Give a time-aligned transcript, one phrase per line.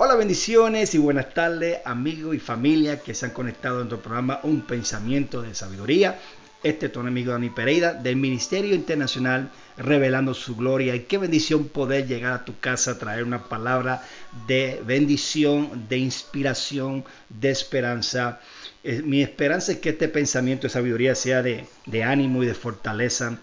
[0.00, 4.38] Hola, bendiciones y buenas tardes, amigos y familia que se han conectado en nuestro programa
[4.44, 6.20] Un Pensamiento de Sabiduría.
[6.62, 10.94] Este es tu amigo Dani Pereira del Ministerio Internacional Revelando su Gloria.
[10.94, 14.04] Y qué bendición poder llegar a tu casa a traer una palabra
[14.46, 18.38] de bendición, de inspiración, de esperanza.
[18.84, 23.36] Eh, mi esperanza es que este pensamiento de sabiduría sea de ánimo y de fortaleza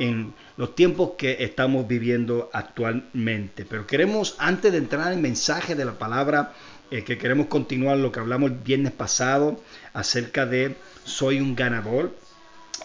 [0.00, 3.64] en los tiempos que estamos viviendo actualmente.
[3.68, 6.54] Pero queremos, antes de entrar en el mensaje de la palabra,
[6.90, 9.60] eh, que queremos continuar lo que hablamos el viernes pasado
[9.92, 10.74] acerca de
[11.04, 12.16] soy un ganador.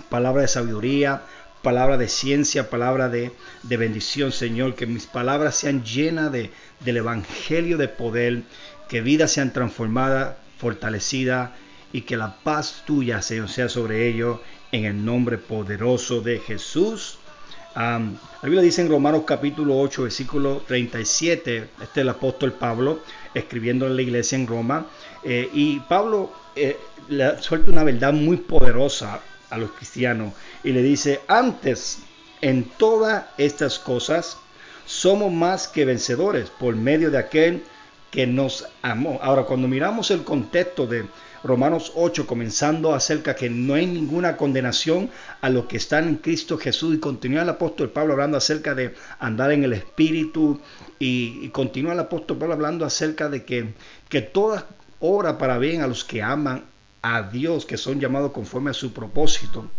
[0.10, 1.24] Palabra de sabiduría,
[1.66, 3.32] palabra de ciencia, palabra de,
[3.64, 8.44] bendición, Señor, que mis palabras sean llenas de, del Evangelio de poder,
[8.88, 11.50] que vidas sean transformadas, fortalecidas
[11.92, 14.42] y que la paz tuya, Señor, sea sobre ellos
[14.72, 17.18] en el nombre poderoso de Jesús.
[17.76, 18.00] la
[18.44, 23.00] Biblia dice en Romanos capítulo 8, versículo 37, este es el apóstol Pablo
[23.34, 24.86] escribiendo en la iglesia en Roma,
[25.24, 26.78] eh, y Pablo eh,
[27.10, 32.00] le suelta una verdad muy poderosa a los cristianos y le dice, antes
[32.42, 34.38] en todas estas cosas
[34.86, 37.64] somos más que vencedores por medio de aquel
[38.12, 39.20] que nos amó.
[39.22, 41.06] Ahora, cuando miramos el contexto de
[41.44, 45.10] Romanos 8, comenzando acerca que no hay ninguna condenación
[45.42, 48.96] a los que están en Cristo Jesús, y continúa el apóstol Pablo hablando acerca de
[49.20, 50.60] andar en el Espíritu,
[50.98, 53.74] y, continúa el apóstol Pablo hablando acerca de que,
[54.10, 54.66] que toda
[55.00, 56.64] obra para bien a los que aman
[57.08, 59.70] a Dios, que son llamados conforme a su propósito.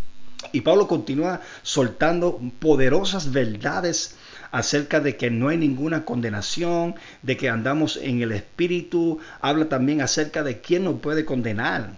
[0.52, 4.16] Y Pablo continúa soltando poderosas verdades
[4.52, 9.18] acerca de que no hay ninguna condenación, de que andamos en el Espíritu.
[9.40, 11.96] Habla también acerca de quién nos puede condenar.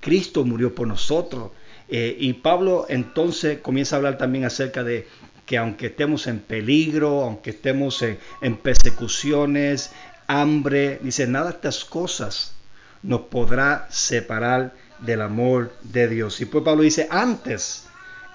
[0.00, 1.52] Cristo murió por nosotros.
[1.88, 5.06] Eh, y Pablo entonces comienza a hablar también acerca de
[5.44, 9.92] que aunque estemos en peligro, aunque estemos en, en persecuciones,
[10.26, 12.55] hambre, dice, nada de estas cosas
[13.02, 16.40] nos podrá separar del amor de Dios.
[16.40, 17.86] Y pues Pablo dice, antes,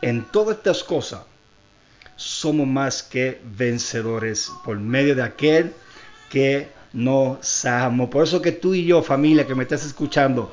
[0.02, 1.22] en todas estas cosas,
[2.16, 5.74] somos más que vencedores por medio de aquel
[6.30, 8.10] que nos amó.
[8.10, 10.52] Por eso que tú y yo, familia que me estás escuchando,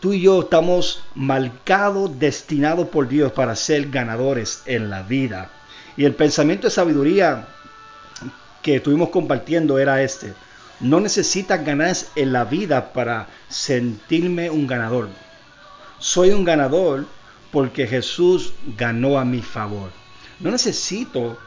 [0.00, 5.50] tú y yo estamos marcados, destinados por Dios para ser ganadores en la vida.
[5.96, 7.48] Y el pensamiento de sabiduría
[8.62, 10.32] que estuvimos compartiendo era este.
[10.80, 15.08] No necesitas ganar en la vida para sentirme un ganador.
[15.98, 17.06] Soy un ganador
[17.52, 19.90] porque Jesús ganó a mi favor.
[20.40, 21.38] No necesito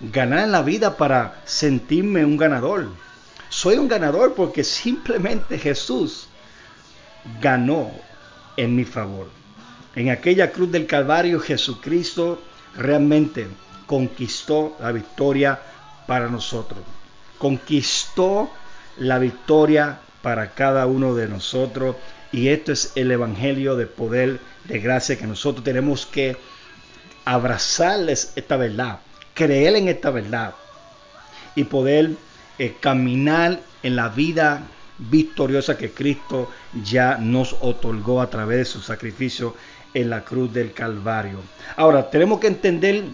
[0.00, 2.88] ganar en la vida para sentirme un ganador.
[3.48, 6.26] Soy un ganador porque simplemente Jesús
[7.40, 7.92] ganó
[8.56, 9.28] en mi favor.
[9.94, 12.42] En aquella cruz del Calvario Jesucristo
[12.76, 13.46] realmente
[13.86, 15.60] conquistó la victoria
[16.06, 16.80] para nosotros.
[17.38, 18.50] Conquistó
[18.96, 21.96] la victoria para cada uno de nosotros.
[22.30, 26.36] Y esto es el Evangelio de poder, de gracia, que nosotros tenemos que
[27.24, 29.00] abrazarles esta verdad,
[29.34, 30.54] creer en esta verdad
[31.54, 32.12] y poder
[32.58, 34.62] eh, caminar en la vida
[34.98, 36.50] victoriosa que Cristo
[36.84, 39.54] ya nos otorgó a través de su sacrificio
[39.94, 41.40] en la cruz del Calvario.
[41.76, 43.04] Ahora, tenemos que entender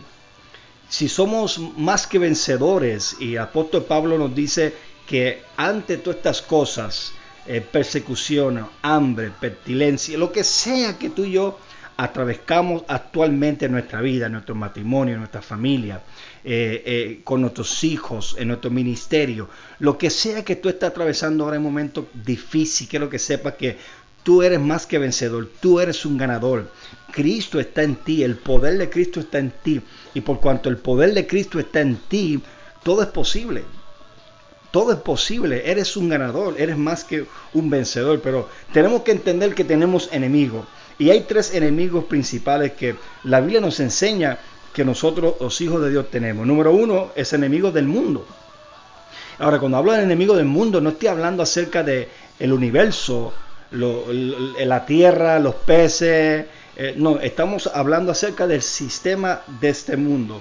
[0.89, 4.75] si somos más que vencedores, y apóstol Pablo nos dice
[5.09, 7.13] que ante todas estas cosas,
[7.47, 11.59] eh, persecución, hambre, pertinencia, lo que sea que tú y yo
[11.97, 16.03] atravesamos actualmente en nuestra vida, en nuestro matrimonio, en nuestra familia,
[16.45, 21.45] eh, eh, con nuestros hijos, en nuestro ministerio, lo que sea que tú estés atravesando
[21.45, 23.79] ahora en un momento difícil, quiero que sepas que
[24.23, 26.71] tú eres más que vencedor, tú eres un ganador.
[27.11, 29.81] Cristo está en ti, el poder de Cristo está en ti.
[30.13, 32.41] Y por cuanto el poder de Cristo está en ti,
[32.85, 33.65] todo es posible.
[34.79, 39.53] Todo es posible, eres un ganador, eres más que un vencedor, pero tenemos que entender
[39.53, 40.69] que tenemos enemigos.
[41.01, 42.95] Y hay tres enemigos principales que
[43.25, 44.39] la Biblia nos enseña
[44.73, 46.47] que nosotros, los hijos de Dios, tenemos.
[46.47, 48.25] Número uno es enemigo del mundo.
[49.41, 52.09] Ahora, cuando hablo de enemigo del mundo, no estoy hablando acerca de
[52.39, 53.33] el universo,
[53.73, 56.47] la tierra, los peces,
[56.77, 60.41] eh, no, estamos hablando acerca del sistema de este mundo.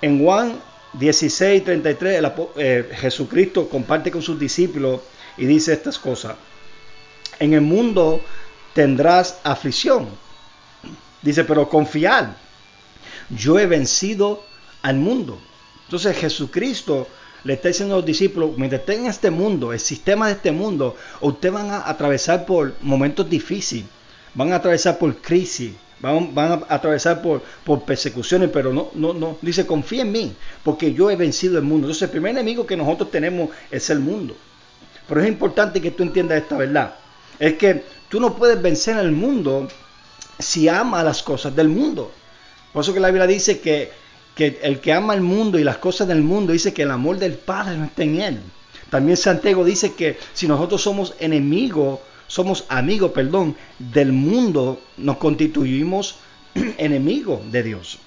[0.00, 0.60] En Juan
[0.98, 2.22] 16, 33,
[2.56, 5.00] eh, Jesucristo comparte con sus discípulos
[5.36, 6.36] y dice estas cosas.
[7.38, 8.20] En el mundo
[8.72, 10.08] tendrás aflicción.
[11.22, 12.28] Dice, pero confiad,
[13.30, 14.44] yo he vencido
[14.82, 15.38] al mundo.
[15.84, 17.08] Entonces Jesucristo
[17.44, 20.52] le está diciendo a los discípulos, mientras estén en este mundo, el sistema de este
[20.52, 23.86] mundo, ustedes van a atravesar por momentos difíciles,
[24.34, 27.42] van a atravesar por crisis, van, a atravesar por,
[27.84, 30.32] persecuciones, pero no, no, no, dice, confía en mí,
[30.62, 31.86] porque yo he vencido el mundo.
[31.86, 34.36] Entonces el primer enemigo que nosotros tenemos es el mundo.
[35.08, 36.94] Pero es importante que tú entiendas esta verdad.
[37.38, 39.68] Es que tú no puedes vencer al mundo
[40.38, 42.10] si amas las cosas del mundo.
[42.72, 44.04] Por eso que la Biblia dice que
[44.34, 47.18] que el que ama el mundo y las cosas del mundo dice que el amor
[47.18, 48.40] del Padre no está en él.
[48.90, 56.16] También Santiago dice que si nosotros somos enemigos, somos amigos, perdón, del mundo, nos constituimos
[56.78, 57.98] enemigos de Dios.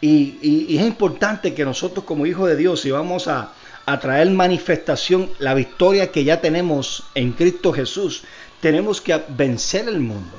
[0.00, 3.52] Y, es importante que nosotros como hijos de Dios, si vamos a,
[3.86, 8.22] a traer manifestación la victoria que ya tenemos en Cristo Jesús,
[8.60, 10.36] tenemos que vencer el mundo.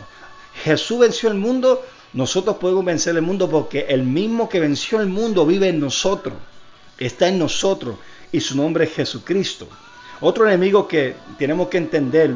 [0.64, 1.84] Jesús venció el mundo
[2.14, 6.34] nosotros podemos vencer el mundo porque el mismo que venció el mundo vive en nosotros,
[6.98, 7.98] está en nosotros
[8.32, 9.68] y su nombre es Jesucristo.
[10.22, 12.34] Otro enemigo que tenemos que entender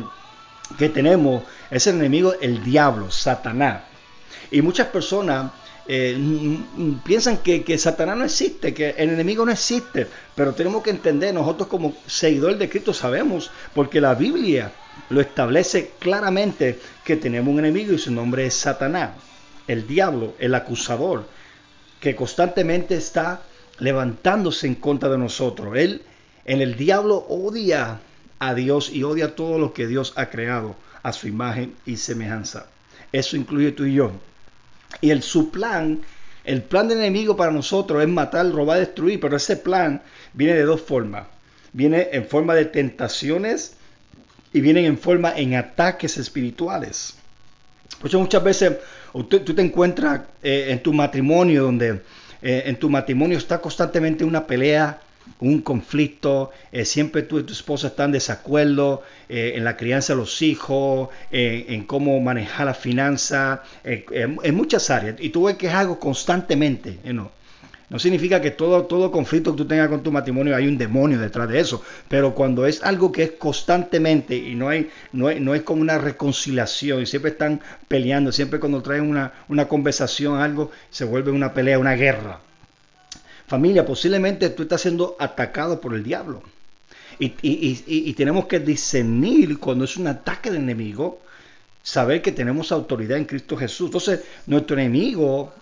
[0.77, 3.83] que tenemos es el enemigo, el diablo, Satanás.
[4.51, 5.51] Y muchas personas
[5.87, 6.17] eh,
[7.03, 11.33] piensan que, que, Satanás no existe, que el enemigo no existe, pero tenemos que entender,
[11.33, 14.71] nosotros como seguidores de Cristo sabemos, porque la Biblia
[15.09, 19.11] lo establece claramente que tenemos un enemigo y su nombre es Satanás
[19.67, 21.25] el diablo, el acusador,
[21.99, 23.41] que constantemente está
[23.79, 25.75] levantándose en contra de nosotros.
[25.77, 26.01] Él,
[26.45, 27.99] en el diablo, odia
[28.47, 32.67] a Dios y odia todo lo que Dios ha creado a su imagen y semejanza.
[33.11, 34.11] Eso incluye tú y yo.
[35.01, 36.01] Y el, su plan,
[36.43, 40.01] el plan del enemigo para nosotros es matar, robar, destruir, pero ese plan
[40.33, 41.27] viene de dos formas.
[41.71, 43.75] Viene en forma de tentaciones
[44.51, 47.15] y viene en forma en ataques espirituales.
[48.13, 48.77] muchas veces
[49.29, 52.01] tú, te encuentras eh, en tu matrimonio donde
[52.41, 54.99] eh, en tu matrimonio está constantemente una pelea,
[55.39, 60.19] un conflicto, eh, siempre tú y tu esposa están en desacuerdo en la crianza de
[60.19, 65.15] los hijos, en cómo manejar la finanza, en muchas áreas.
[65.19, 67.31] Y tú ves que es algo constantemente, ¿no?
[67.93, 71.19] No significa que todo, todo conflicto que tú tengas con tu matrimonio hay un demonio
[71.19, 75.53] detrás de eso, pero cuando es algo que es constantemente y no, hay, no, no
[75.53, 80.71] es como una reconciliación y siempre están peleando, siempre cuando traen una, una conversación, algo,
[80.89, 82.39] se vuelve una pelea, una guerra.
[83.47, 86.43] Familia, posiblemente tú estás siendo atacado por el diablo.
[87.19, 91.21] Y, y, y, y, tenemos que discernir cuando es un ataque del enemigo,
[91.83, 93.87] saber que tenemos autoridad en Cristo Jesús.
[93.87, 95.53] Entonces, nuestro enemigo,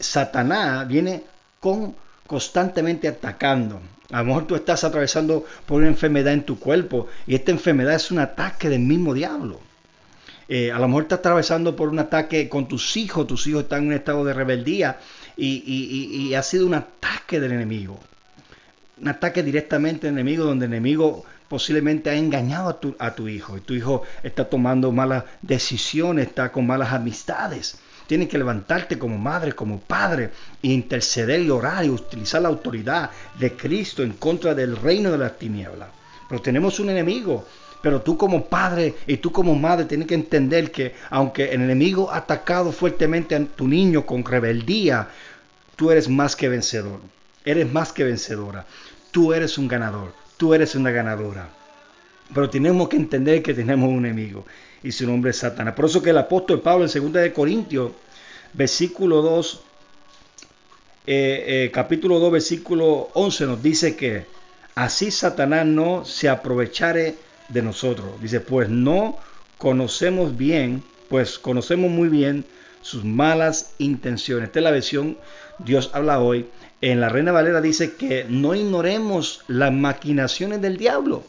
[0.00, 1.22] Satanás, viene
[1.60, 1.94] con
[2.26, 3.80] constantemente atacando.
[4.10, 7.94] A lo mejor tú estás atravesando por una enfermedad en tu cuerpo y esta enfermedad
[7.94, 9.60] es un ataque del mismo diablo.
[10.48, 13.82] Eh, a lo mejor estás atravesando por un ataque con tus hijos, tus hijos están
[13.82, 14.98] en un estado de rebeldía
[15.36, 17.98] y, ha sido un ataque del enemigo.
[19.00, 23.28] Un ataque directamente del enemigo donde el enemigo posiblemente ha engañado a tu, a tu
[23.28, 27.78] hijo y tu hijo está tomando malas decisiones, está con malas amistades.
[28.06, 30.30] Tienes que levantarte como madre, como padre,
[30.62, 35.18] e interceder y orar y utilizar la autoridad de Cristo en contra del reino de
[35.18, 35.88] las tinieblas.
[36.28, 37.46] Pero tenemos un enemigo.
[37.82, 42.10] Pero tú como padre y tú como madre tienes que entender que aunque el enemigo
[42.10, 45.08] ha atacado fuertemente a tu niño con rebeldía,
[45.76, 47.00] tú eres más que vencedor.
[47.44, 48.64] Eres más que vencedora.
[49.10, 50.12] Tú eres un ganador.
[50.36, 51.48] Tú eres una ganadora.
[52.32, 54.46] Pero tenemos que entender que tenemos un enemigo
[54.82, 55.74] y su nombre es Satanás.
[55.74, 57.92] Por eso que el apóstol Pablo en 2 de Corintios,
[58.52, 59.60] versículo 2,
[61.06, 64.26] eh, eh, capítulo 2, versículo 11 nos dice que
[64.74, 67.16] así Satanás no se aprovechare
[67.52, 68.20] de nosotros.
[68.20, 69.18] Dice, pues no
[69.58, 72.44] conocemos bien, pues conocemos muy bien
[72.80, 74.48] sus malas intenciones.
[74.48, 75.16] Esta es la versión
[75.58, 76.48] Dios habla hoy.
[76.80, 81.24] En la Reina Valera dice que no ignoremos las maquinaciones del diablo.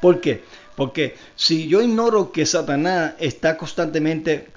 [0.00, 0.42] ¿Por qué?
[0.74, 4.48] Porque si yo ignoro que Satanás está constantemente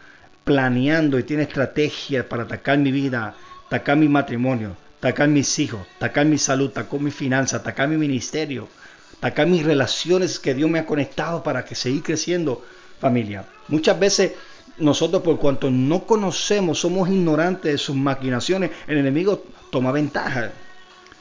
[0.43, 3.35] planeando y tiene estrategias para atacar mi vida,
[3.67, 8.69] atacar mi matrimonio, atacar mis hijos, atacar mi salud, atacar mi finanzas, atacar mi ministerio,
[9.19, 12.63] atacar mis relaciones que Dios me ha conectado para que seguir creciendo,
[12.99, 13.45] familia.
[13.67, 14.33] Muchas veces
[14.77, 20.51] nosotros por cuanto no conocemos, somos ignorantes de sus maquinaciones, el enemigo toma ventaja.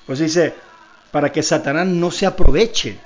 [0.07, 0.55] Pues dice,
[1.11, 2.99] para que Satanás no se aproveche.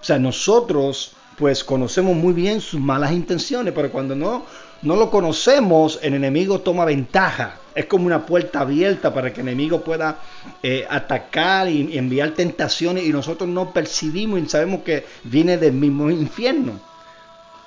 [0.00, 4.44] O sea, nosotros pues conocemos muy bien sus malas intenciones, pero cuando no,
[4.82, 7.56] no lo conocemos, el enemigo toma ventaja.
[7.74, 10.18] Es como una puerta abierta para que el enemigo pueda
[10.62, 16.10] eh, atacar y enviar tentaciones y nosotros no percibimos y sabemos que viene del mismo
[16.10, 16.80] infierno.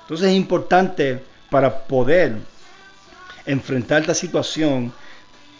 [0.02, 2.38] Entonces es importante para poder
[3.46, 4.92] enfrentar esta situación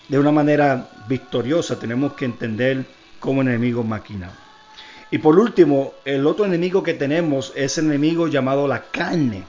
[0.09, 2.85] de una manera victoriosa, tenemos que entender
[3.21, 4.33] cómo el enemigo maquina.
[5.11, 9.45] Y por último, el otro enemigo que tenemos es el enemigo llamado la carne.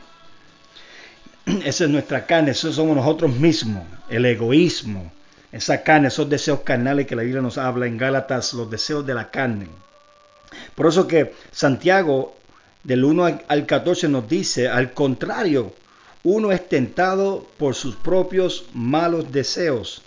[1.66, 5.12] Esa es nuestra carne, eso somos nosotros mismos, el egoísmo,
[5.52, 9.14] esa carne, esos deseos carnales que la Biblia nos habla en Gálatas, los deseos de
[9.14, 9.68] la carne.
[10.76, 12.36] Por eso que Santiago
[12.84, 15.74] del 1 al 14 nos dice, al contrario,
[16.24, 20.02] uno es tentado por sus propios malos deseos,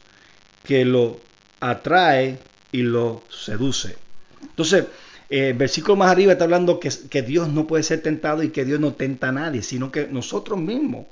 [0.64, 1.18] que lo
[1.60, 2.38] atrae
[2.72, 3.96] y lo seduce.
[4.42, 4.84] Entonces,
[5.30, 8.80] eh, versículo más arriba está hablando que, Dios no puede ser tentado y que Dios
[8.80, 11.06] no tenta a nadie, sino que nosotros mismos,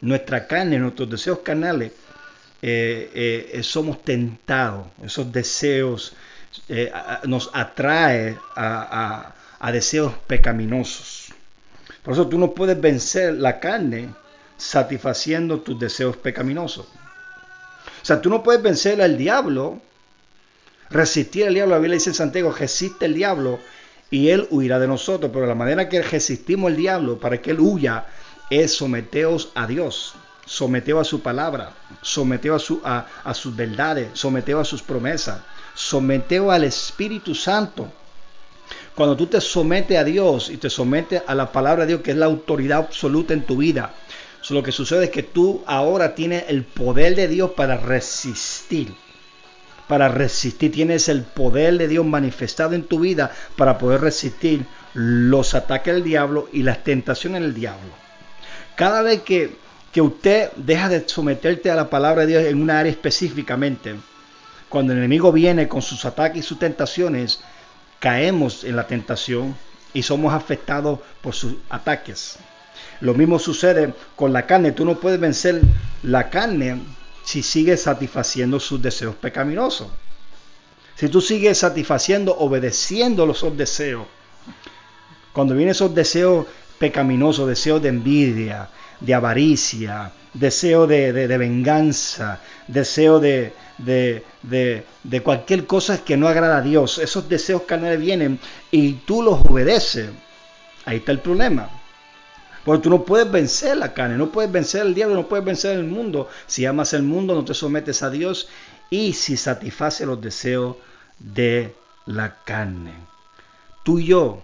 [0.00, 1.92] nuestra carne, nuestros deseos carnales,
[2.62, 4.86] eh, eh, somos tentados.
[5.02, 6.14] Esos deseos
[7.24, 11.32] nos atrae a, a deseos pecaminosos.
[12.02, 14.08] Por eso tú no puedes vencer la carne
[14.56, 16.86] satisfaciendo tus deseos pecaminosos.
[16.86, 19.80] O sea, tú no puedes vencer al diablo
[20.90, 21.74] resistir al diablo.
[21.74, 23.58] La Biblia dice en Santiago, resiste el diablo
[24.10, 25.30] y él huirá de nosotros.
[25.32, 28.06] Pero la manera que resistimos al diablo para que él huya
[28.50, 30.14] es someteos a Dios,
[30.46, 35.40] someteos a su palabra, someteos a, su, a, sus verdades, someteos a sus promesas,
[35.74, 37.90] someteos al Espíritu Santo.
[38.94, 42.10] Cuando tú te sometes a Dios y te sometes a la palabra de Dios, que
[42.10, 43.94] es la autoridad absoluta en tu vida,
[44.50, 48.94] lo que sucede es que tú ahora tienes el poder de Dios para resistir
[49.88, 50.70] para resistir.
[50.70, 54.64] Tienes el poder de Dios manifestado en tu vida para poder resistir
[54.94, 57.90] los ataques del diablo y las tentaciones del diablo.
[58.76, 59.56] Cada vez que,
[59.92, 63.96] que usted deja de someterte a la palabra de Dios en una área específicamente,
[64.68, 67.40] cuando el enemigo viene con sus ataques y sus tentaciones,
[67.98, 69.56] caemos en la tentación
[69.94, 72.38] y somos afectados por sus ataques.
[73.00, 74.72] Lo mismo sucede con la carne.
[74.72, 75.60] Tú no puedes vencer
[76.02, 76.80] la carne
[77.28, 79.88] si sigues satisfaciendo sus deseos pecaminosos.
[80.94, 84.06] Si tú sigues satisfaciendo, obedeciendo los deseos,
[85.34, 86.46] cuando vienen esos deseos
[86.78, 96.16] pecaminosos, deseos de envidia, de avaricia, deseo de, venganza, deseo de, de, cualquier cosa que
[96.16, 100.08] no agrada a Dios, esos deseos carnales vienen y tú los obedeces,
[100.86, 101.77] ahí está el problema.
[102.68, 105.78] Porque tú no puedes vencer la carne, no puedes vencer el diablo, no puedes vencer
[105.78, 106.28] el mundo.
[106.46, 108.46] Si amas el mundo, no te sometes a Dios
[108.90, 110.76] y si satisface los deseos
[111.18, 112.92] de la carne.
[113.84, 114.42] Tú y yo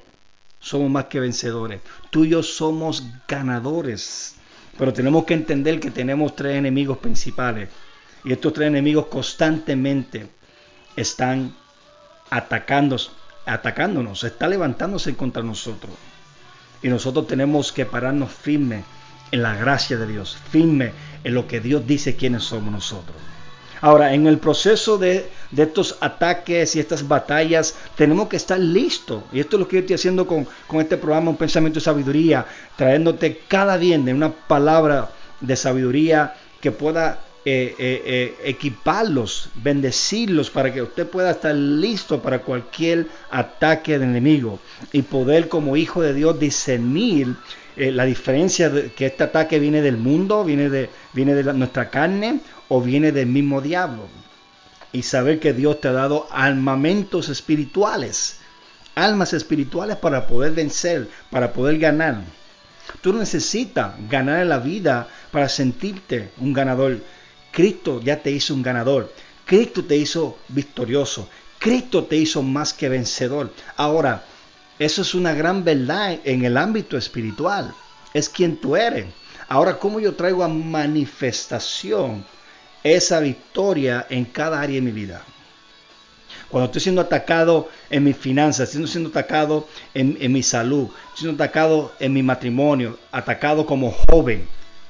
[0.59, 1.83] somos más que vencedores.
[2.09, 4.37] Tú y yo somos ganadores.
[4.79, 7.69] Pero tenemos que entender que tenemos tres enemigos principales.
[8.25, 10.29] Y estos tres enemigos constantemente
[10.97, 11.55] están
[12.31, 13.13] atacándonos,
[13.45, 15.93] atacándonos, está levantándose contra nosotros.
[16.85, 18.85] Y nosotros tenemos que pararnos firme
[19.31, 20.93] en la gracia de Dios, firme
[21.25, 23.17] en lo que Dios dice quiénes somos nosotros.
[23.81, 29.23] Ahora, en el proceso de, estos ataques y estas batallas, tenemos que estar listos.
[29.33, 30.47] Y esto es lo que yo estoy haciendo con,
[30.79, 32.45] este programa, un pensamiento de sabiduría,
[32.77, 35.09] trayéndote cada día de una palabra
[35.41, 42.23] de sabiduría que pueda eh, eh, eh, equiparlos, bendecirlos para que usted pueda estar listo
[42.23, 44.61] para cualquier ataque del enemigo
[44.93, 47.37] y poder como hijo de Dios discernir
[47.77, 52.41] la diferencia de que este ataque viene del mundo, viene de, viene de nuestra carne
[52.69, 54.09] o viene del mismo diablo.
[54.93, 58.39] Y saber que Dios te ha dado armamentos espirituales,
[58.95, 62.23] almas espirituales para poder vencer, para poder ganar.
[63.01, 67.01] Tú necesitas ganar en la vida para sentirte un ganador.
[67.55, 69.13] Cristo ya te hizo un ganador.
[69.47, 71.29] Cristo te hizo victorioso.
[71.61, 73.53] Cristo te hizo más que vencedor.
[73.77, 74.25] Ahora,
[74.79, 77.73] eso es una gran verdad en el ámbito espiritual.
[78.13, 79.07] Es quien tú eres.
[79.49, 82.27] Ahora, ¿cómo yo traigo a manifestación
[82.83, 85.23] esa victoria en cada área de mi vida?
[86.51, 91.43] Cuando estoy siendo atacado en mis finanzas, estoy siendo atacado en, mi salud, estoy siendo
[91.43, 94.47] atacado en mi matrimonio, atacado como joven.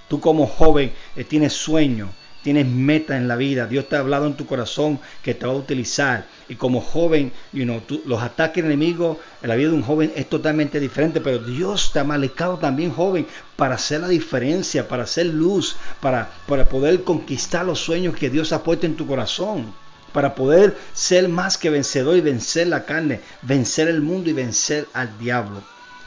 [0.09, 2.11] Tú como joven eh, tienes sueño,
[2.45, 5.55] tienes meta en la vida, Dios te ha hablado en tu corazón que te va
[5.55, 6.27] a utilizar.
[6.47, 10.29] Y como joven, you know, los ataques enemigos en la vida de un joven es
[10.29, 15.27] totalmente diferente, pero Dios te ha malecado también joven para hacer la diferencia, para hacer
[15.27, 19.73] luz, para, para poder conquistar los sueños que Dios ha puesto en tu corazón,
[20.13, 24.87] para poder ser más que vencedor y vencer la carne, vencer el mundo y vencer
[24.93, 25.63] al diablo.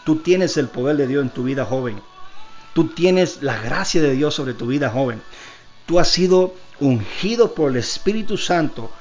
[0.05, 1.99] Tú tienes el poder de Dios en tu vida joven.
[2.77, 5.19] Tú tienes la gracia de Dios sobre tu vida joven.
[5.87, 8.91] Tú has sido ungido por el Espíritu Santo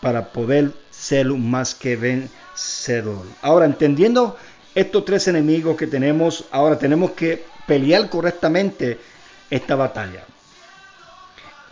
[0.00, 3.26] para poder ser más que vencedor.
[3.42, 4.36] Ahora, entendiendo
[4.74, 8.98] estos tres enemigos que tenemos, ahora tenemos que pelear correctamente
[9.50, 10.24] esta batalla.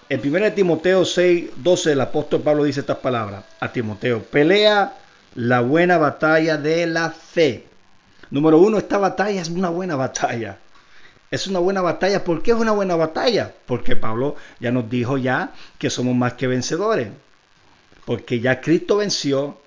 [0.09, 4.97] En 1 Timoteo 6, 12, el apóstol Pablo dice estas palabras a Timoteo: pelea
[5.37, 7.67] la buena batalla de la fe.
[8.31, 10.59] Número uno, esta batalla es una buena batalla.
[11.31, 12.25] Es una buena batalla.
[12.25, 13.53] ¿Por qué es una buena batalla?
[13.67, 17.09] Porque Pablo ya nos dijo ya que somos más que vencedores.
[18.05, 19.59] Porque ya Cristo venció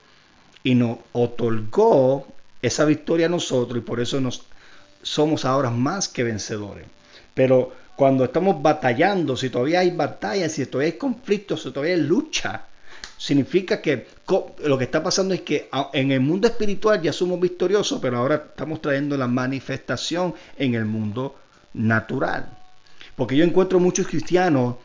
[0.64, 2.28] y nos otorgó
[2.62, 4.44] esa victoria a nosotros y por eso nos
[5.02, 6.86] somos ahora más que vencedores.
[7.34, 12.02] Pero cuando estamos batallando, si todavía hay batallas, si todavía hay conflictos, si todavía hay
[12.02, 12.66] lucha,
[13.18, 14.08] significa que
[14.64, 18.36] lo que está pasando es que en el mundo espiritual ya somos victoriosos, pero ahora
[18.50, 21.36] estamos trayendo la manifestación en el mundo
[21.78, 22.50] natural.
[23.16, 24.76] Porque yo encuentro muchos cristianos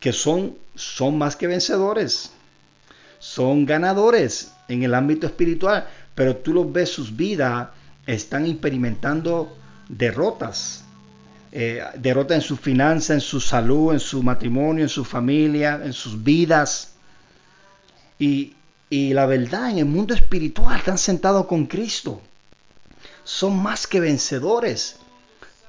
[0.00, 2.32] que son, son más que vencedores,
[3.18, 7.68] son ganadores en el ámbito espiritual, pero tú los ves, sus vidas
[8.06, 9.56] están experimentando
[9.88, 10.84] derrotas.
[11.50, 15.92] Eh, derrotas en su finanza, en su salud, en su matrimonio, en su familia, en
[15.92, 16.92] sus vidas.
[18.18, 18.54] Y,
[18.90, 22.20] y la verdad, en el mundo espiritual están sentados con Cristo.
[23.24, 24.96] Son más que vencedores.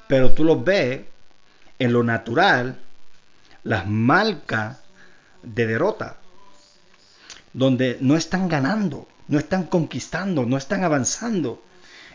[0.09, 1.01] Pero tú los ves
[1.77, 2.79] en lo natural,
[3.63, 4.79] las marcas
[5.43, 6.17] de derrota,
[7.53, 11.61] donde no están ganando, no están conquistando, no están avanzando.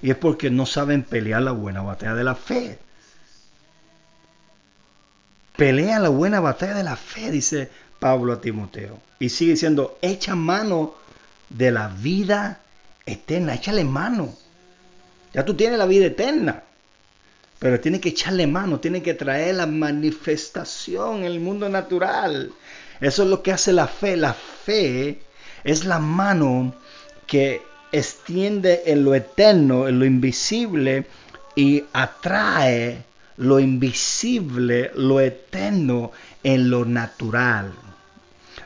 [0.03, 2.81] Y es porque no saben pelear la buena batalla de la fe.
[5.57, 7.71] Pelea la buena batalla de la fe, dice
[8.01, 8.99] Pablo a Timoteo.
[9.21, 10.97] Y sigue diciendo, echa mano
[11.49, 12.59] de la vida
[13.07, 14.35] eterna, échale mano.
[15.33, 16.65] Ya tú tienes la vida eterna.
[17.65, 22.53] Pero tiene que echarle mano, tiene que traer la manifestación en el mundo natural.
[23.01, 24.19] Eso es lo que hace la fe.
[24.19, 25.23] La fe
[25.65, 26.75] es la mano
[27.27, 31.07] que extiende en lo eterno, en lo invisible
[31.55, 33.03] y atrae
[33.39, 36.13] lo invisible, lo eterno
[36.43, 37.73] en lo natural.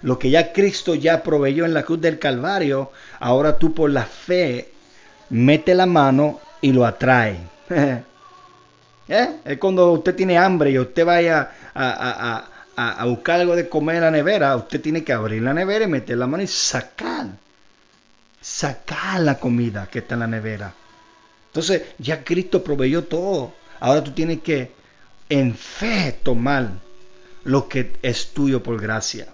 [0.03, 4.07] Lo que ya Cristo ya proveyó en la cruz del Calvario, ahora tú por la
[4.07, 4.70] fe
[5.31, 7.38] mete la mano y lo atrae.
[9.09, 9.37] ¿Eh?
[9.44, 12.44] Es cuando usted tiene hambre y usted vaya a,
[12.77, 15.88] a, buscar algo de comer en la nevera, usted tiene que abrir la nevera y
[15.88, 17.27] meter la mano y sacar,
[18.40, 20.75] sacar la comida que está en la nevera.
[21.47, 23.55] Entonces ya Cristo proveyó todo.
[23.81, 24.73] Ahora tú tienes que
[25.29, 26.71] en fe tomar
[27.44, 29.27] lo que es tuyo por gracia.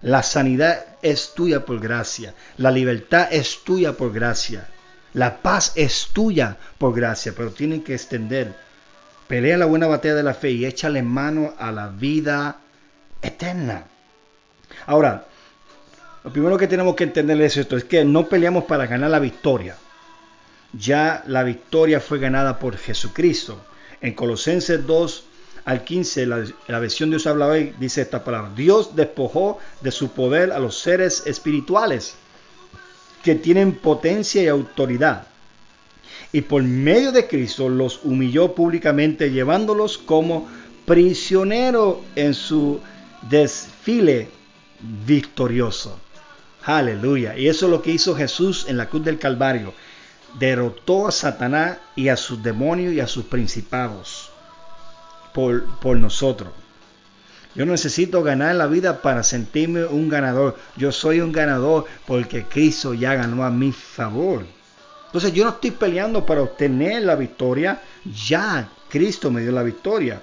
[0.00, 2.34] La sanidad es tuya por gracia.
[2.56, 4.68] La libertad es tuya por gracia.
[5.14, 8.54] La paz es tuya por gracia, pero tienen que extender
[9.32, 12.60] Pelea la buena batalla de la fe y échale mano a la vida
[13.22, 13.86] eterna.
[14.84, 15.24] Ahora,
[16.22, 19.20] lo primero que tenemos que entender es esto, es que no peleamos para ganar la
[19.20, 19.78] victoria.
[20.74, 23.58] Ya la victoria fue ganada por Jesucristo.
[24.02, 25.24] En Colosenses 2
[25.64, 28.50] al 15, la, la versión de Dios habla hoy, dice esta palabra.
[28.54, 32.16] Dios despojó de su poder a los seres espirituales
[33.24, 35.31] que tienen potencia y autoridad
[36.32, 40.48] y por medio de Cristo los humilló públicamente llevándolos como
[40.86, 42.80] prisioneros en su
[43.28, 44.28] desfile
[45.06, 45.98] victorioso.
[46.64, 47.36] Aleluya.
[47.36, 49.74] Y eso es lo que hizo Jesús en la cruz del Calvario.
[50.38, 54.30] Derrotó a Satanás y a sus demonios y a sus principados
[55.34, 56.50] por, por nosotros.
[57.54, 60.56] Yo necesito ganar la vida para sentirme un ganador.
[60.76, 64.46] Yo soy un ganador porque Cristo ya ganó a mi favor.
[65.12, 67.82] Entonces yo no estoy peleando para obtener la victoria,
[68.26, 70.22] ya Cristo me dio la victoria.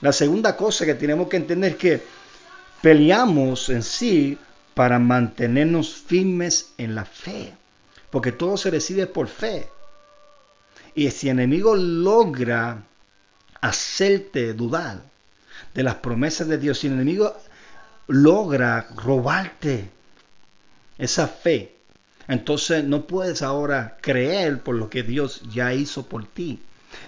[0.00, 2.02] La segunda cosa que tenemos que entender es que
[2.82, 4.36] peleamos en sí
[4.74, 7.54] para mantenernos firmes en la fe,
[8.10, 9.68] porque todo se recibe por fe.
[10.96, 12.82] Y si el enemigo logra
[13.60, 15.02] hacerte dudar
[15.72, 17.36] de las promesas de Dios, si el enemigo
[18.08, 19.88] logra robarte
[20.98, 21.76] esa fe,
[22.30, 26.60] entonces no puedes ahora creer por lo que Dios ya hizo por ti.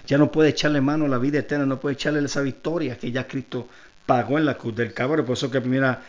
[0.05, 3.09] Ya no puedes echarle mano a la vida eterna, no puedes echarle esa victoria que
[3.09, 3.69] ya Cristo
[4.05, 5.25] pagó en la cruz del Calvario.
[5.25, 6.01] Por eso que primera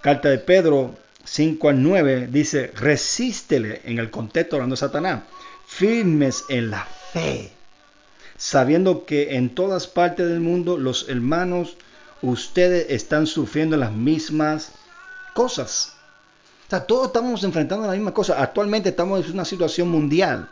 [0.00, 0.94] carta de Pedro
[1.24, 5.22] 5 al 9 dice, resístele en el contexto hablando de Satanás,
[5.66, 7.50] firmes en la fe,
[8.36, 11.76] sabiendo que en todas partes del mundo los hermanos,
[12.22, 14.70] ustedes están sufriendo las mismas
[15.34, 15.96] cosas
[16.80, 18.42] todos estamos enfrentando la misma cosa.
[18.42, 20.48] Actualmente estamos en una situación mundial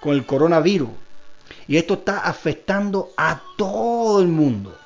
[0.00, 0.90] con el coronavirus.
[1.68, 4.76] Y esto está afectando a todo el mundo.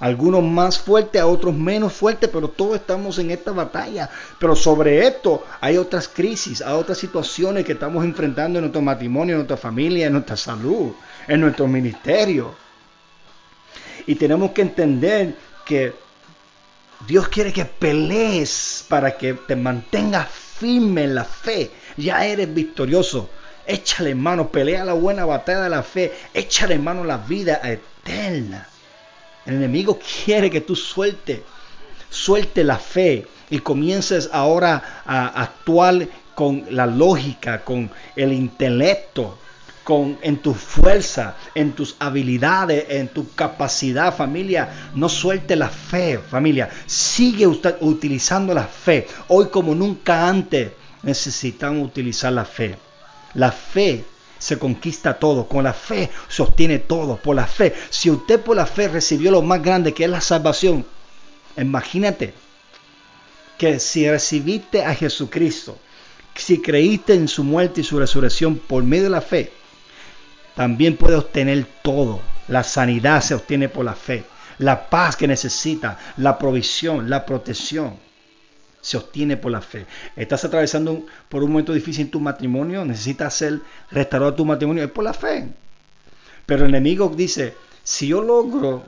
[0.00, 4.10] Algunos más fuertes, a otros menos fuertes, pero todos estamos en esta batalla.
[4.40, 9.34] Pero sobre esto hay otras crisis, hay otras situaciones que estamos enfrentando en nuestro matrimonio,
[9.34, 10.92] en nuestra familia, en nuestra salud,
[11.28, 12.52] en nuestro ministerio.
[14.06, 15.92] Y tenemos que entender que
[17.06, 21.70] Dios quiere que pelees para que te mantengas firme en la fe.
[21.96, 23.28] Ya eres victorioso.
[23.66, 26.12] Échale mano, pelea la buena batalla de la fe.
[26.32, 28.68] Échale mano la vida eterna.
[29.44, 31.42] El enemigo quiere que tú suelte,
[32.08, 39.38] suelte la fe y comiences ahora a actuar con la lógica, con el intelecto,
[39.84, 44.90] con, en tu fuerza, en tus habilidades, en tu capacidad, familia.
[44.94, 46.68] No suelte la fe, familia.
[46.86, 49.06] Sigue usted utilizando la fe.
[49.28, 52.76] Hoy como nunca antes necesitamos utilizar la fe.
[53.34, 54.04] La fe
[54.38, 55.48] se conquista todo.
[55.48, 57.16] Con la fe se obtiene todo.
[57.16, 57.74] Por la fe.
[57.90, 60.84] Si usted por la fe recibió lo más grande que es la salvación,
[61.56, 62.34] imagínate
[63.58, 65.78] que si recibiste a Jesucristo,
[66.34, 69.52] si creíste en su muerte y su resurrección por medio de la fe,
[70.54, 72.20] también puede obtener todo.
[72.48, 74.24] La sanidad se obtiene por la fe.
[74.58, 77.96] La paz que necesita, la provisión, la protección,
[78.80, 79.86] se obtiene por la fe.
[80.16, 83.60] Estás atravesando por un momento difícil en tu matrimonio, necesitas ser
[83.90, 85.48] restaurado tu matrimonio, es por la fe.
[86.44, 88.84] Pero el enemigo dice, si yo logro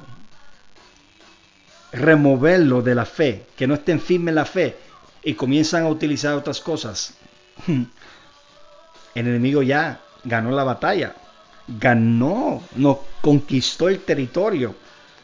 [1.93, 4.77] removerlo de la fe, que no estén firmes en la fe,
[5.23, 7.15] y comienzan a utilizar otras cosas,
[7.67, 7.87] el
[9.15, 11.15] enemigo ya ganó la batalla
[11.67, 14.75] ganó, nos conquistó el territorio.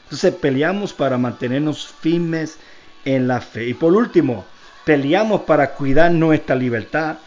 [0.04, 2.58] Entonces peleamos para mantenernos firmes
[3.04, 3.68] en la fe.
[3.68, 4.44] Y por último,
[4.84, 7.18] peleamos para cuidar nuestra libertad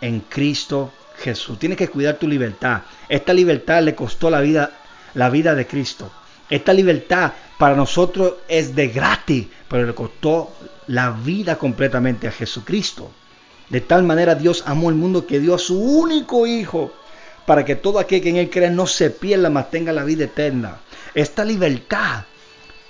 [0.00, 1.58] en Cristo Jesús.
[1.58, 2.82] Tienes que cuidar tu libertad.
[3.08, 4.70] Esta libertad le costó la vida,
[5.14, 6.10] la vida de Cristo.
[6.48, 10.52] Esta libertad para nosotros es de gratis, pero le costó
[10.86, 13.10] la vida completamente a Jesucristo.
[13.68, 16.92] De tal manera Dios amó el mundo que dio a su único Hijo
[17.46, 20.24] para que todo aquel que en él cree no se pierda, mas tenga la vida
[20.24, 20.78] eterna.
[21.14, 22.24] Esta libertad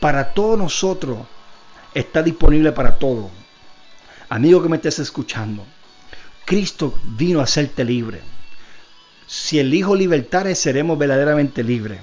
[0.01, 1.19] para todos nosotros
[1.95, 3.31] está disponible para todos.
[4.29, 5.65] Amigo que me estés escuchando,
[6.45, 8.21] Cristo vino a hacerte libre.
[9.27, 12.01] Si el Hijo libertare, seremos verdaderamente libres.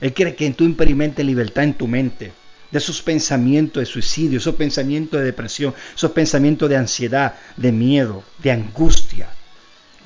[0.00, 2.32] Él quiere que tú experimentes libertad en tu mente
[2.70, 8.22] de esos pensamientos de suicidio, esos pensamientos de depresión, esos pensamientos de ansiedad, de miedo,
[8.38, 9.28] de angustia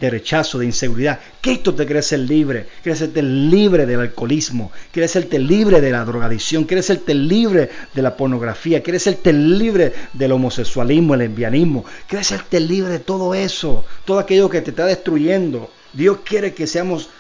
[0.01, 1.21] de rechazo, de inseguridad.
[1.41, 6.05] Cristo te quiere ser libre, quiere hacerte libre del alcoholismo, quiere hacerte libre de la
[6.05, 12.23] drogadicción, quiere hacerte libre de la pornografía, quiere hacerte libre del homosexualismo, el envianismo, quiere
[12.23, 15.71] hacerte libre de todo eso, todo aquello que te está destruyendo.
[15.93, 17.11] Dios quiere que seamos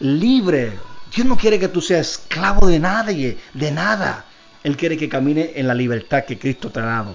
[0.00, 0.74] libres.
[1.14, 4.26] Dios no quiere que tú seas esclavo de nadie, de nada.
[4.62, 7.14] Él quiere que camine en la libertad que Cristo te ha dado.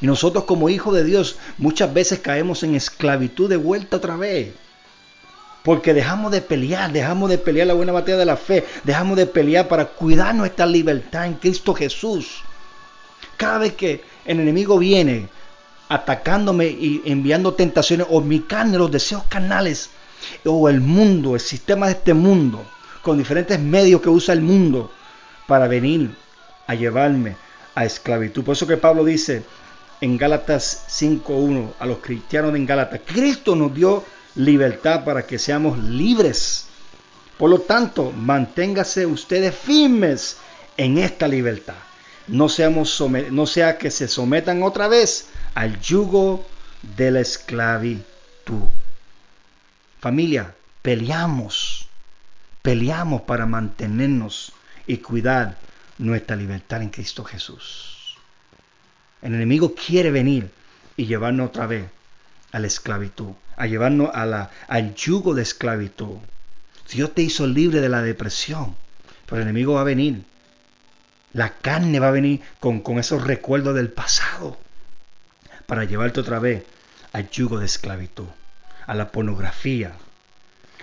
[0.00, 4.52] Y nosotros como hijos de Dios muchas veces caemos en esclavitud de vuelta otra vez.
[5.62, 9.26] Porque dejamos de pelear, dejamos de pelear la buena batalla de la fe, dejamos de
[9.26, 12.42] pelear para cuidar nuestra libertad en Cristo Jesús.
[13.36, 15.28] Cada vez que el enemigo viene
[15.88, 19.90] atacándome y enviando tentaciones, o mi carne, los deseos carnales,
[20.44, 22.64] o el mundo, el sistema de este mundo,
[23.02, 24.90] con diferentes medios que usa el mundo
[25.46, 26.10] para venir
[26.66, 27.36] a llevarme
[27.74, 28.44] a esclavitud.
[28.44, 29.42] Por eso que Pablo dice,
[30.00, 33.00] en Gálatas 5.1 a los cristianos en Gálatas.
[33.06, 34.04] Cristo nos dio
[34.34, 36.66] libertad para que seamos libres.
[37.38, 40.38] Por lo tanto, manténgase ustedes firmes
[40.76, 41.74] en esta libertad.
[42.26, 46.46] No, seamos no sea que se sometan otra vez al yugo
[46.96, 48.04] de la esclavitud.
[50.00, 51.88] Familia, peleamos,
[52.62, 54.52] peleamos para mantenernos
[54.86, 55.56] y cuidar
[55.98, 57.93] nuestra libertad en Cristo Jesús.
[59.24, 60.50] El enemigo quiere venir
[60.98, 61.86] y llevarnos otra vez
[62.52, 66.18] a la esclavitud, a llevarnos a la, al yugo de esclavitud.
[66.92, 68.76] Dios te hizo libre de la depresión,
[69.24, 70.24] pero el enemigo va a venir.
[71.32, 74.58] La carne va a venir con, esos recuerdos del pasado
[75.64, 76.62] para llevarte otra vez
[77.14, 78.28] al yugo de esclavitud,
[78.86, 79.92] a la pornografía,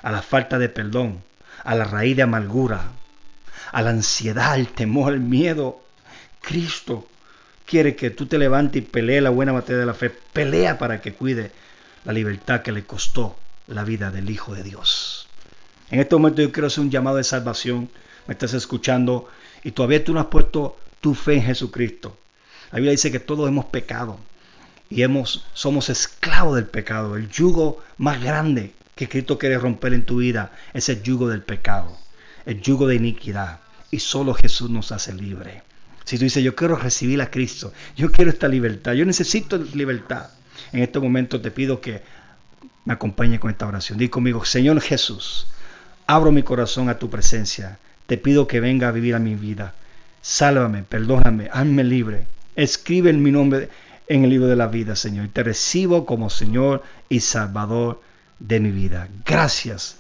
[0.01, 1.23] a la falta de perdón,
[1.63, 2.89] a la raíz de amargura,
[3.71, 5.84] a la ansiedad, el temor, el miedo.
[6.41, 7.08] Cristo
[7.71, 10.10] quiere que tú te levantes y pelees la buena batalla de la fe.
[10.10, 11.51] Pelea para que cuide
[12.03, 15.29] la libertad que le costó la vida del Hijo de Dios.
[15.89, 17.89] En este momento yo quiero hacer un llamado de salvación.
[18.27, 19.29] Me estás escuchando
[19.63, 22.17] y todavía tú no has puesto tu fe en Jesucristo.
[22.73, 24.19] La Biblia dice que todos hemos pecado
[24.89, 27.15] y hemos, somos esclavos del pecado.
[27.15, 31.97] El yugo más grande que Cristo quiere romper en tu vida ese yugo del pecado,
[32.45, 33.62] el yugo de iniquidad.
[33.91, 35.63] Y solo Jesús nos hace libre.
[36.12, 40.30] Si tú dices, yo quiero recibir a Cristo, yo quiero esta libertad, yo necesito libertad,
[40.74, 42.02] en este momento te pido que
[42.84, 43.97] me acompañe con esta oración.
[43.97, 45.47] Di conmigo, Señor Jesús,
[46.08, 47.80] abro mi corazón a tu presencia.
[48.08, 49.74] Te pido que venga a vivir a mi vida.
[50.21, 52.28] Sálvame, perdóname, hazme libre.
[52.58, 53.69] Escribe en mi nombre
[54.10, 55.30] en el libro de la vida, Señor.
[55.32, 58.02] Te recibo como Señor y Salvador
[58.38, 59.08] de mi vida.
[59.26, 59.95] Gracias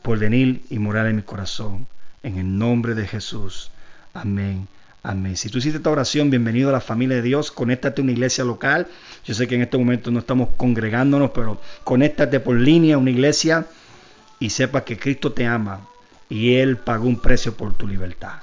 [0.00, 1.86] por venir y morar en mi corazón.
[2.22, 3.70] En el nombre de Jesús.
[4.14, 4.66] Amén.
[5.08, 5.36] Amén.
[5.36, 7.52] Si tú hiciste esta oración, bienvenido a la familia de Dios.
[7.52, 8.88] Conéctate a una iglesia local.
[9.24, 13.12] Yo sé que en este momento no estamos congregándonos, pero conéctate por línea a una
[13.12, 13.66] iglesia
[14.40, 15.86] y sepa que Cristo te ama
[16.28, 18.40] y Él pagó un precio por tu libertad.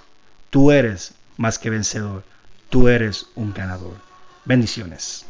[0.52, 2.24] Tú eres más que vencedor.
[2.70, 3.98] Tú eres un ganador.
[4.46, 5.26] Bendiciones.